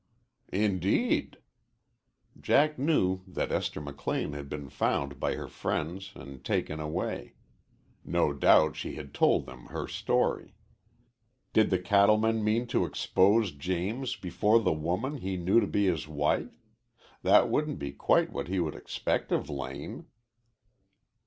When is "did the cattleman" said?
11.53-12.43